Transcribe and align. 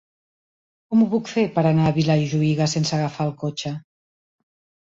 Com 0.93 1.03
ho 1.05 1.09
puc 1.11 1.29
fer 1.33 1.43
per 1.57 1.63
anar 1.73 1.85
a 1.89 1.93
Vilajuïga 1.99 2.69
sense 2.75 2.97
agafar 2.99 3.29
el 3.31 3.35
cotxe? 3.45 3.75